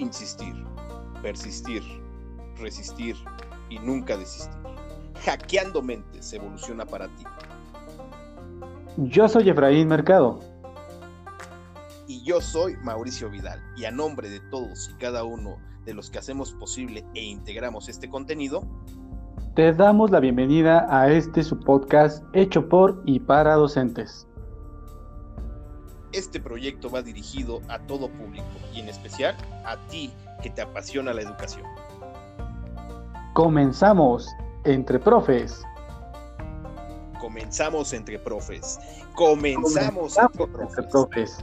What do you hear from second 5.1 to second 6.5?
Hackeando mentes